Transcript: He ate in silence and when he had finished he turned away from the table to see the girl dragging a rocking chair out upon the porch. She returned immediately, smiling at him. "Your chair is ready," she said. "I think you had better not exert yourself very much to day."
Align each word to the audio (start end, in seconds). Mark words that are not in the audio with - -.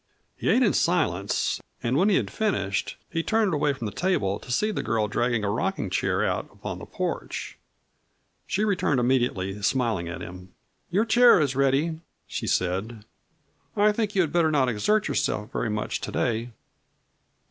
He 0.35 0.49
ate 0.49 0.63
in 0.63 0.73
silence 0.73 1.61
and 1.83 1.95
when 1.95 2.09
he 2.09 2.15
had 2.15 2.31
finished 2.31 2.97
he 3.11 3.21
turned 3.21 3.53
away 3.53 3.71
from 3.71 3.85
the 3.85 3.91
table 3.91 4.39
to 4.39 4.51
see 4.51 4.71
the 4.71 4.81
girl 4.81 5.07
dragging 5.07 5.43
a 5.43 5.49
rocking 5.51 5.91
chair 5.91 6.25
out 6.25 6.45
upon 6.51 6.79
the 6.79 6.87
porch. 6.87 7.55
She 8.47 8.65
returned 8.65 8.99
immediately, 8.99 9.61
smiling 9.61 10.07
at 10.09 10.21
him. 10.21 10.55
"Your 10.89 11.05
chair 11.05 11.39
is 11.39 11.55
ready," 11.55 11.99
she 12.25 12.47
said. 12.47 13.05
"I 13.77 13.91
think 13.91 14.15
you 14.15 14.21
had 14.21 14.33
better 14.33 14.49
not 14.49 14.69
exert 14.69 15.07
yourself 15.07 15.51
very 15.51 15.69
much 15.69 16.01
to 16.01 16.11
day." 16.11 16.49